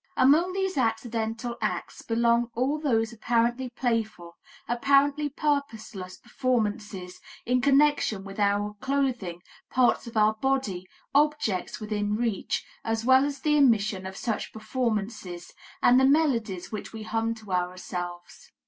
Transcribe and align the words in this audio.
Among 0.17 0.53
these 0.53 0.77
accidental 0.79 1.57
acts 1.61 2.01
belong 2.01 2.49
all 2.55 2.79
those 2.79 3.13
apparently 3.13 3.69
playful, 3.69 4.35
apparently 4.67 5.29
purposeless 5.29 6.17
performances 6.17 7.21
in 7.45 7.61
connection 7.61 8.23
with 8.23 8.39
our 8.39 8.73
clothing, 8.81 9.43
parts 9.69 10.07
of 10.07 10.17
our 10.17 10.33
body, 10.33 10.87
objects 11.13 11.79
within 11.79 12.15
reach, 12.15 12.65
as 12.83 13.05
well 13.05 13.23
as 13.25 13.41
the 13.41 13.55
omission 13.59 14.07
of 14.07 14.17
such 14.17 14.51
performances, 14.53 15.53
and 15.83 15.99
the 15.99 16.05
melodies 16.05 16.71
which 16.71 16.91
we 16.91 17.03
hum 17.03 17.35
to 17.35 17.51
ourselves. 17.51 18.49